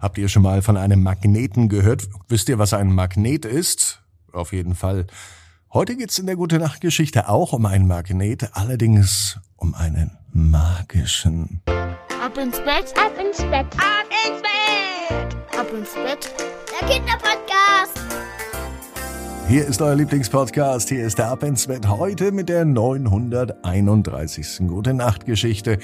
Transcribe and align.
Habt 0.00 0.16
ihr 0.18 0.28
schon 0.28 0.42
mal 0.42 0.62
von 0.62 0.76
einem 0.76 1.02
Magneten 1.02 1.68
gehört? 1.68 2.08
Wisst 2.28 2.48
ihr, 2.48 2.58
was 2.58 2.72
ein 2.72 2.92
Magnet 2.92 3.44
ist? 3.44 4.00
Auf 4.32 4.52
jeden 4.52 4.76
Fall. 4.76 5.06
Heute 5.72 5.96
geht's 5.96 6.18
in 6.18 6.26
der 6.26 6.36
Gute 6.36 6.58
Nacht 6.58 6.80
Geschichte 6.80 7.28
auch 7.28 7.52
um 7.52 7.66
einen 7.66 7.88
Magnet, 7.88 8.50
allerdings 8.52 9.40
um 9.56 9.74
einen 9.74 10.16
magischen. 10.32 11.62
Ab 11.66 12.38
ins 12.38 12.58
Bett, 12.58 12.94
ab 12.96 13.12
ins 13.18 13.38
Bett, 13.38 13.66
ab 13.76 14.06
ins 14.24 14.40
Bett, 14.40 15.36
ab 15.58 15.66
ins 15.76 15.94
Bett. 15.94 16.32
Der 16.80 16.88
Kinderpodcast. 16.88 17.98
Hier 19.48 19.66
ist 19.66 19.82
euer 19.82 19.96
Lieblingspodcast, 19.96 20.90
hier 20.90 21.04
ist 21.06 21.18
der 21.18 21.28
Ab 21.28 21.42
ins 21.42 21.66
Bett 21.66 21.88
heute 21.88 22.30
mit 22.32 22.48
der 22.48 22.64
931. 22.64 24.60
Gute 24.68 24.94
Nacht 24.94 25.26
Geschichte. 25.26 25.78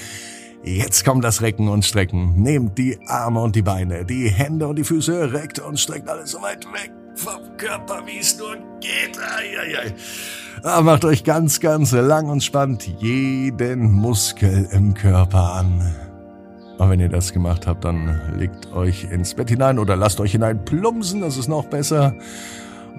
Jetzt 0.65 1.05
kommt 1.05 1.23
das 1.25 1.43
Recken 1.43 1.69
und 1.69 1.85
Strecken. 1.85 2.43
Nehmt 2.43 2.79
die 2.79 2.99
Arme 3.07 3.41
und 3.41 3.55
die 3.55 3.61
Beine, 3.61 4.07
die 4.07 4.31
Hände 4.31 4.67
und 4.67 4.77
die 4.77 4.85
Füße, 4.85 5.35
reckt 5.35 5.59
und 5.59 5.79
streckt 5.79 6.09
alles 6.09 6.31
so 6.31 6.41
weit 6.41 6.65
weg 6.73 6.91
vom 7.17 7.57
Körper, 7.59 8.03
wie 8.07 8.19
es 8.19 8.39
nur 8.39 8.57
geht. 8.81 9.19
Eieiei. 9.19 9.95
Ah, 10.63 10.81
macht 10.81 11.05
euch 11.05 11.23
ganz, 11.23 11.61
ganz 11.61 11.93
lang 11.93 12.31
und 12.31 12.43
spannt 12.43 12.87
jeden 12.99 13.93
Muskel 13.93 14.67
im 14.73 14.95
Körper 14.95 15.53
an. 15.53 15.95
Und 16.79 16.91
wenn 16.91 16.99
ihr 16.99 17.11
das 17.11 17.35
gemacht 17.35 17.67
habt, 17.67 17.85
dann 17.85 18.19
legt 18.39 18.73
euch 18.73 19.05
ins 19.05 19.35
Bett 19.35 19.51
hinein 19.51 19.79
oder 19.79 19.97
lasst 19.97 20.19
euch 20.19 20.33
hinein 20.33 20.65
plumpsen, 20.65 21.21
das 21.21 21.37
ist 21.37 21.49
noch 21.49 21.67
besser. 21.67 22.15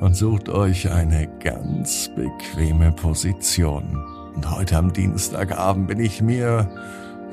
Und 0.02 0.16
sucht 0.16 0.50
euch 0.50 0.92
eine 0.92 1.28
ganz 1.44 2.12
bequeme 2.16 2.92
Position. 2.92 3.98
Und 4.36 4.52
heute 4.52 4.78
am 4.78 4.94
Dienstagabend 4.94 5.88
bin 5.88 6.00
ich 6.00 6.22
mir 6.22 6.70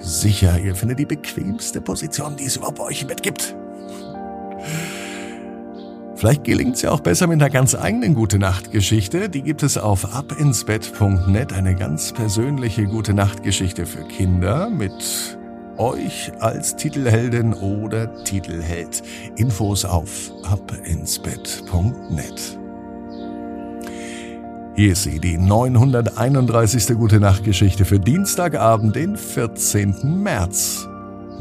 sicher, 0.02 0.58
ihr 0.58 0.74
findet 0.74 0.98
die 0.98 1.06
bequemste 1.06 1.80
Position, 1.80 2.36
die 2.36 2.44
es 2.44 2.56
überhaupt 2.56 2.78
bei 2.78 2.84
euch 2.84 3.02
im 3.02 3.08
Bett 3.08 3.22
gibt. 3.22 3.54
Vielleicht 6.22 6.44
gelingt 6.44 6.76
es 6.76 6.82
ja 6.82 6.92
auch 6.92 7.00
besser 7.00 7.26
mit 7.26 7.42
einer 7.42 7.50
ganz 7.50 7.74
eigenen 7.74 8.14
Gute 8.14 8.38
Nacht 8.38 8.70
Geschichte. 8.70 9.28
Die 9.28 9.42
gibt 9.42 9.64
es 9.64 9.76
auf 9.76 10.14
abinsbett.net, 10.14 11.52
eine 11.52 11.74
ganz 11.74 12.12
persönliche 12.12 12.84
Gute 12.84 13.12
Nacht 13.12 13.42
Geschichte 13.42 13.86
für 13.86 14.06
Kinder 14.06 14.70
mit 14.70 15.36
euch 15.78 16.30
als 16.38 16.76
Titelheldin 16.76 17.54
oder 17.54 18.22
Titelheld. 18.22 19.02
Infos 19.36 19.84
auf 19.84 20.30
abinsbett.net. 20.44 22.61
Hier 24.74 24.92
ist 24.92 25.02
sie, 25.02 25.20
die 25.20 25.36
931. 25.36 26.96
Gute 26.96 27.20
Nacht 27.20 27.44
Geschichte 27.44 27.84
für 27.84 28.00
Dienstagabend, 28.00 28.96
den 28.96 29.18
14. 29.18 30.22
März. 30.22 30.88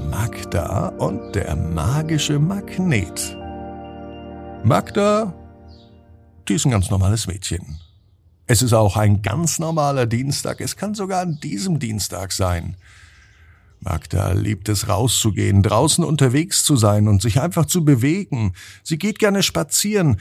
Magda 0.09 0.89
und 0.97 1.33
der 1.33 1.55
magische 1.55 2.39
Magnet. 2.39 3.37
Magda, 4.65 5.33
die 6.49 6.55
ist 6.55 6.65
ein 6.65 6.71
ganz 6.71 6.89
normales 6.89 7.25
Mädchen. 7.25 7.79
Es 8.47 8.61
ist 8.61 8.73
auch 8.73 8.97
ein 8.97 9.21
ganz 9.21 9.59
normaler 9.59 10.07
Dienstag, 10.07 10.59
es 10.59 10.75
kann 10.75 10.93
sogar 10.93 11.21
an 11.21 11.39
diesem 11.41 11.79
Dienstag 11.79 12.33
sein. 12.33 12.75
Magda 13.79 14.33
liebt 14.33 14.67
es 14.67 14.89
rauszugehen, 14.89 15.63
draußen 15.63 16.03
unterwegs 16.03 16.65
zu 16.65 16.75
sein 16.75 17.07
und 17.07 17.21
sich 17.21 17.39
einfach 17.39 17.65
zu 17.65 17.85
bewegen. 17.85 18.51
Sie 18.83 18.97
geht 18.97 19.19
gerne 19.19 19.41
spazieren, 19.41 20.17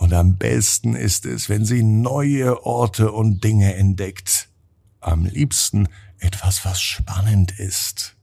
und 0.00 0.14
am 0.14 0.38
besten 0.38 0.96
ist 0.96 1.26
es, 1.26 1.50
wenn 1.50 1.66
sie 1.66 1.82
neue 1.82 2.64
Orte 2.64 3.12
und 3.12 3.44
Dinge 3.44 3.74
entdeckt. 3.74 4.48
Am 4.98 5.26
liebsten 5.26 5.88
etwas, 6.18 6.64
was 6.64 6.80
spannend 6.80 7.58
ist. 7.58 8.16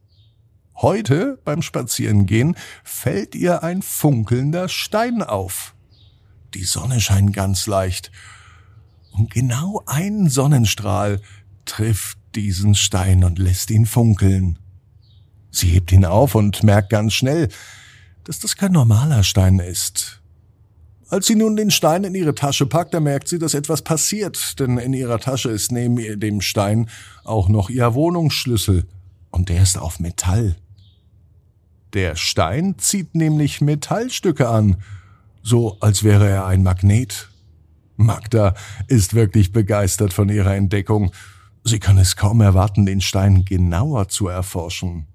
Heute 0.73 1.39
beim 1.45 1.61
Spazierengehen 1.61 2.57
fällt 2.83 3.35
ihr 3.35 3.61
ein 3.61 3.83
funkelnder 3.83 4.69
Stein 4.69 5.21
auf. 5.21 5.75
Die 6.55 6.63
Sonne 6.63 6.99
scheint 6.99 7.31
ganz 7.33 7.67
leicht. 7.67 8.11
Und 9.11 9.29
genau 9.29 9.83
ein 9.85 10.29
Sonnenstrahl 10.29 11.21
trifft 11.65 12.17
diesen 12.33 12.73
Stein 12.73 13.23
und 13.23 13.37
lässt 13.37 13.69
ihn 13.69 13.85
funkeln. 13.85 14.57
Sie 15.51 15.67
hebt 15.67 15.91
ihn 15.91 16.05
auf 16.05 16.33
und 16.33 16.63
merkt 16.63 16.89
ganz 16.89 17.13
schnell, 17.13 17.49
dass 18.23 18.39
das 18.39 18.57
kein 18.57 18.71
normaler 18.71 19.23
Stein 19.23 19.59
ist. 19.59 20.23
Als 21.09 21.27
sie 21.27 21.35
nun 21.35 21.55
den 21.55 21.71
Stein 21.71 22.03
in 22.03 22.15
ihre 22.15 22.35
Tasche 22.35 22.65
packt, 22.65 22.93
da 22.93 22.99
merkt 22.99 23.29
sie, 23.29 23.39
dass 23.39 23.53
etwas 23.53 23.81
passiert, 23.81 24.59
denn 24.59 24.77
in 24.77 24.93
ihrer 24.93 25.19
Tasche 25.19 25.49
ist 25.49 25.71
neben 25.71 26.19
dem 26.19 26.41
Stein 26.41 26.89
auch 27.23 27.47
noch 27.47 27.69
ihr 27.69 27.93
Wohnungsschlüssel, 27.93 28.85
und 29.31 29.49
der 29.49 29.61
ist 29.61 29.77
auf 29.77 29.99
Metall. 29.99 30.57
Der 31.93 32.17
Stein 32.17 32.75
zieht 32.77 33.15
nämlich 33.15 33.61
Metallstücke 33.61 34.49
an, 34.49 34.77
so 35.43 35.77
als 35.79 36.03
wäre 36.03 36.27
er 36.27 36.45
ein 36.45 36.63
Magnet. 36.63 37.29
Magda 37.95 38.53
ist 38.87 39.13
wirklich 39.13 39.53
begeistert 39.53 40.13
von 40.13 40.27
ihrer 40.27 40.55
Entdeckung. 40.55 41.11
Sie 41.63 41.79
kann 41.79 41.97
es 41.97 42.17
kaum 42.17 42.41
erwarten, 42.41 42.85
den 42.85 42.99
Stein 42.99 43.45
genauer 43.45 44.09
zu 44.09 44.27
erforschen. 44.27 45.07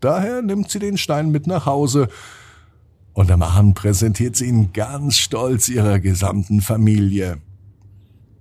Daher 0.00 0.42
nimmt 0.42 0.70
sie 0.70 0.80
den 0.80 0.98
Stein 0.98 1.30
mit 1.30 1.46
nach 1.46 1.66
Hause 1.66 2.08
und 3.14 3.30
am 3.30 3.42
Abend 3.42 3.74
präsentiert 3.74 4.36
sie 4.36 4.46
ihn 4.46 4.72
ganz 4.72 5.16
stolz 5.16 5.68
ihrer 5.68 6.00
gesamten 6.00 6.60
Familie. 6.60 7.38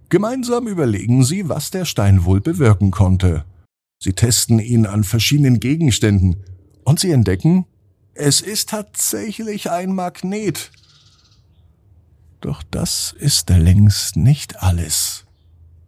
Gemeinsam 0.09 0.67
überlegen 0.67 1.23
sie, 1.23 1.47
was 1.49 1.71
der 1.71 1.85
Stein 1.85 2.25
wohl 2.25 2.41
bewirken 2.41 2.91
konnte. 2.91 3.45
Sie 3.99 4.13
testen 4.13 4.59
ihn 4.59 4.85
an 4.85 5.03
verschiedenen 5.03 5.59
Gegenständen 5.59 6.37
und 6.83 6.99
sie 6.99 7.11
entdecken, 7.11 7.65
es 8.13 8.41
ist 8.41 8.69
tatsächlich 8.69 9.71
ein 9.71 9.93
Magnet. 9.95 10.71
Doch 12.41 12.63
das 12.63 13.15
ist 13.17 13.49
längst 13.49 14.17
nicht 14.17 14.61
alles. 14.61 15.25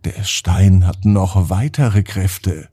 Der 0.05 0.23
Stein 0.23 0.85
hat 0.85 1.05
noch 1.05 1.49
weitere 1.49 2.03
Kräfte. 2.03 2.69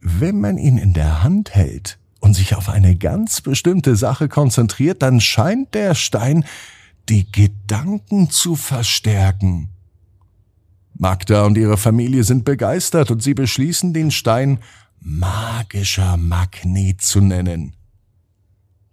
Wenn 0.00 0.40
man 0.40 0.58
ihn 0.58 0.78
in 0.78 0.92
der 0.92 1.22
Hand 1.22 1.54
hält, 1.54 1.98
und 2.22 2.34
sich 2.34 2.54
auf 2.54 2.68
eine 2.68 2.94
ganz 2.96 3.40
bestimmte 3.40 3.96
Sache 3.96 4.28
konzentriert, 4.28 5.02
dann 5.02 5.20
scheint 5.20 5.74
der 5.74 5.96
Stein 5.96 6.44
die 7.08 7.30
Gedanken 7.30 8.30
zu 8.30 8.54
verstärken. 8.54 9.68
Magda 10.94 11.44
und 11.44 11.58
ihre 11.58 11.76
Familie 11.76 12.22
sind 12.22 12.44
begeistert 12.44 13.10
und 13.10 13.24
sie 13.24 13.34
beschließen, 13.34 13.92
den 13.92 14.12
Stein 14.12 14.60
magischer 15.00 16.16
Magnet 16.16 17.02
zu 17.02 17.20
nennen. 17.20 17.74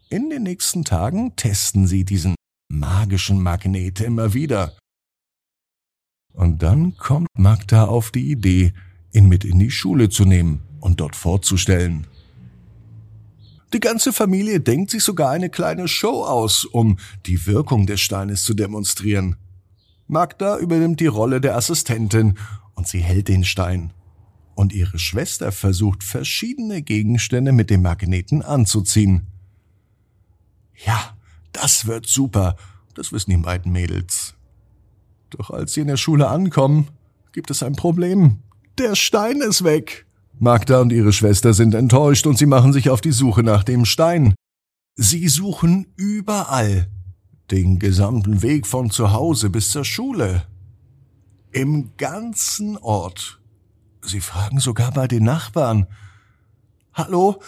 In 0.09 0.31
den 0.31 0.41
nächsten 0.41 0.83
Tagen 0.83 1.35
testen 1.35 1.85
sie 1.85 2.05
diesen 2.05 2.33
magischen 2.67 3.43
Magnet 3.43 4.01
immer 4.01 4.33
wieder. 4.33 4.75
Und 6.33 6.63
dann 6.63 6.97
kommt 6.97 7.27
Magda 7.37 7.85
auf 7.85 8.09
die 8.09 8.31
Idee, 8.31 8.73
ihn 9.11 9.27
mit 9.27 9.45
in 9.45 9.59
die 9.59 9.69
Schule 9.69 10.09
zu 10.09 10.25
nehmen 10.25 10.63
und 10.79 10.99
dort 10.99 11.15
vorzustellen. 11.15 12.07
Die 13.73 13.79
ganze 13.79 14.11
Familie 14.13 14.59
denkt 14.59 14.91
sich 14.91 15.03
sogar 15.03 15.29
eine 15.29 15.49
kleine 15.49 15.87
Show 15.87 16.23
aus, 16.23 16.65
um 16.65 16.97
die 17.25 17.45
Wirkung 17.45 17.85
des 17.85 18.01
Steines 18.01 18.43
zu 18.43 18.53
demonstrieren. 18.53 19.35
Magda 20.07 20.57
übernimmt 20.57 20.99
die 20.99 21.07
Rolle 21.07 21.39
der 21.39 21.55
Assistentin 21.55 22.37
und 22.73 22.87
sie 22.87 22.99
hält 22.99 23.27
den 23.27 23.43
Stein. 23.43 23.93
Und 24.55 24.73
ihre 24.73 24.97
Schwester 24.97 25.51
versucht 25.51 26.03
verschiedene 26.03 26.81
Gegenstände 26.81 27.51
mit 27.51 27.69
dem 27.69 27.83
Magneten 27.83 28.41
anzuziehen. 28.41 29.27
Ja, 30.75 31.15
das 31.51 31.85
wird 31.85 32.07
super, 32.07 32.55
das 32.95 33.11
wissen 33.11 33.31
die 33.31 33.37
beiden 33.37 33.71
Mädels. 33.71 34.33
Doch 35.29 35.51
als 35.51 35.73
sie 35.73 35.81
in 35.81 35.87
der 35.87 35.97
Schule 35.97 36.27
ankommen, 36.27 36.87
gibt 37.31 37.51
es 37.51 37.61
ein 37.61 37.73
Problem. 37.73 38.39
Der 38.79 38.95
Stein 38.95 39.41
ist 39.41 39.63
weg. 39.63 40.07
Magda 40.41 40.79
und 40.79 40.93
ihre 40.93 41.11
Schwester 41.11 41.53
sind 41.53 41.75
enttäuscht 41.75 42.25
und 42.25 42.37
sie 42.37 42.45
machen 42.45 42.71
sich 42.71 42.89
auf 42.89 43.01
die 43.01 43.11
Suche 43.11 43.43
nach 43.43 43.65
dem 43.65 43.83
Stein. 43.83 44.35
Sie 44.95 45.27
suchen 45.27 45.87
überall, 45.97 46.89
den 47.51 47.77
gesamten 47.77 48.41
Weg 48.41 48.65
von 48.65 48.89
zu 48.89 49.11
Hause 49.11 49.49
bis 49.49 49.69
zur 49.69 49.83
Schule. 49.83 50.43
Im 51.51 51.91
ganzen 51.97 52.77
Ort. 52.77 53.41
Sie 54.01 54.21
fragen 54.21 54.59
sogar 54.59 54.91
bei 54.91 55.07
den 55.07 55.25
Nachbarn. 55.25 55.87
Hallo, 56.93 57.41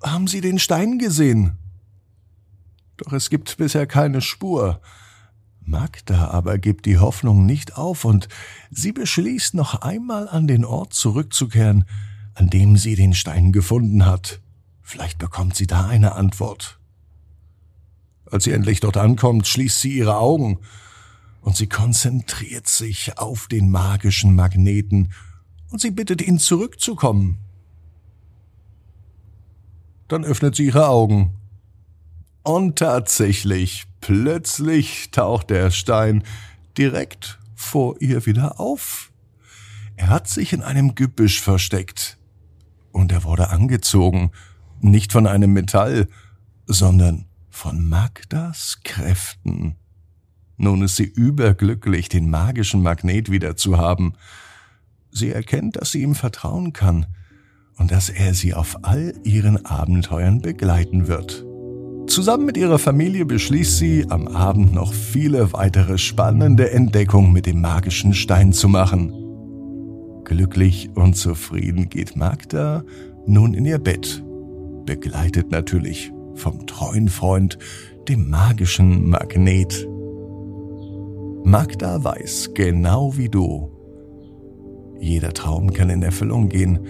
haben 0.00 0.28
Sie 0.28 0.40
den 0.40 0.60
Stein 0.60 0.98
gesehen? 0.98 1.58
Doch 2.98 3.12
es 3.12 3.30
gibt 3.30 3.56
bisher 3.56 3.88
keine 3.88 4.20
Spur. 4.20 4.80
Magda 5.60 6.28
aber 6.28 6.58
gibt 6.58 6.86
die 6.86 6.98
Hoffnung 6.98 7.46
nicht 7.46 7.76
auf 7.76 8.04
und 8.04 8.28
sie 8.70 8.92
beschließt 8.92 9.54
noch 9.54 9.82
einmal 9.82 10.28
an 10.28 10.46
den 10.46 10.64
Ort 10.64 10.94
zurückzukehren, 10.94 11.84
an 12.38 12.50
dem 12.50 12.76
sie 12.76 12.94
den 12.94 13.14
Stein 13.14 13.50
gefunden 13.50 14.06
hat. 14.06 14.40
Vielleicht 14.80 15.18
bekommt 15.18 15.56
sie 15.56 15.66
da 15.66 15.88
eine 15.88 16.12
Antwort. 16.12 16.78
Als 18.30 18.44
sie 18.44 18.52
endlich 18.52 18.78
dort 18.78 18.96
ankommt, 18.96 19.48
schließt 19.48 19.80
sie 19.80 19.98
ihre 19.98 20.18
Augen 20.18 20.60
und 21.40 21.56
sie 21.56 21.66
konzentriert 21.66 22.68
sich 22.68 23.18
auf 23.18 23.48
den 23.48 23.70
magischen 23.70 24.36
Magneten 24.36 25.10
und 25.70 25.80
sie 25.80 25.90
bittet 25.90 26.22
ihn 26.22 26.38
zurückzukommen. 26.38 27.38
Dann 30.06 30.24
öffnet 30.24 30.54
sie 30.54 30.66
ihre 30.66 30.88
Augen 30.88 31.34
Und 32.44 32.78
tatsächlich, 32.78 33.84
plötzlich 34.00 35.10
taucht 35.10 35.50
der 35.50 35.72
Stein 35.72 36.22
direkt 36.78 37.40
vor 37.56 38.00
ihr 38.00 38.26
wieder 38.26 38.60
auf. 38.60 39.10
Er 39.96 40.08
hat 40.08 40.28
sich 40.28 40.52
in 40.52 40.62
einem 40.62 40.94
Gebüsch 40.94 41.40
versteckt. 41.40 42.17
Und 42.98 43.12
er 43.12 43.22
wurde 43.22 43.50
angezogen, 43.50 44.32
nicht 44.80 45.12
von 45.12 45.28
einem 45.28 45.52
Metall, 45.52 46.08
sondern 46.66 47.26
von 47.48 47.88
Magdas 47.88 48.80
Kräften. 48.82 49.76
Nun 50.56 50.82
ist 50.82 50.96
sie 50.96 51.04
überglücklich, 51.04 52.08
den 52.08 52.28
magischen 52.28 52.82
Magnet 52.82 53.30
wieder 53.30 53.56
zu 53.56 53.78
haben. 53.78 54.14
Sie 55.12 55.30
erkennt, 55.30 55.76
dass 55.76 55.92
sie 55.92 56.02
ihm 56.02 56.16
vertrauen 56.16 56.72
kann 56.72 57.06
und 57.76 57.92
dass 57.92 58.08
er 58.08 58.34
sie 58.34 58.52
auf 58.52 58.78
all 58.82 59.14
ihren 59.22 59.64
Abenteuern 59.64 60.40
begleiten 60.40 61.06
wird. 61.06 61.44
Zusammen 62.08 62.46
mit 62.46 62.56
ihrer 62.56 62.80
Familie 62.80 63.26
beschließt 63.26 63.78
sie, 63.78 64.06
am 64.10 64.26
Abend 64.26 64.74
noch 64.74 64.92
viele 64.92 65.52
weitere 65.52 65.98
spannende 65.98 66.72
Entdeckungen 66.72 67.32
mit 67.32 67.46
dem 67.46 67.60
magischen 67.60 68.12
Stein 68.12 68.52
zu 68.52 68.68
machen. 68.68 69.27
Glücklich 70.28 70.90
und 70.94 71.14
zufrieden 71.14 71.88
geht 71.88 72.14
Magda 72.14 72.84
nun 73.26 73.54
in 73.54 73.64
ihr 73.64 73.78
Bett, 73.78 74.22
begleitet 74.84 75.50
natürlich 75.50 76.12
vom 76.34 76.66
treuen 76.66 77.08
Freund, 77.08 77.58
dem 78.08 78.28
magischen 78.28 79.08
Magnet. 79.08 79.88
Magda 81.44 82.04
weiß, 82.04 82.52
genau 82.54 83.16
wie 83.16 83.28
du, 83.28 83.70
jeder 85.00 85.32
Traum 85.32 85.72
kann 85.72 85.90
in 85.90 86.02
Erfüllung 86.02 86.48
gehen. 86.48 86.80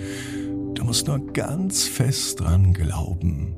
Du 0.74 0.84
musst 0.84 1.06
nur 1.06 1.18
ganz 1.32 1.84
fest 1.84 2.40
dran 2.40 2.72
glauben. 2.72 3.54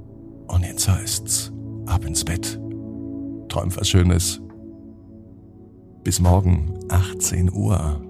Und 0.46 0.64
jetzt 0.64 0.88
heißt's, 0.88 1.52
ab 1.86 2.04
ins 2.04 2.24
Bett. 2.24 2.60
Träum 3.48 3.74
was 3.76 3.88
Schönes. 3.88 4.40
Bis 6.02 6.20
morgen, 6.20 6.78
18 6.88 7.52
Uhr. 7.52 8.09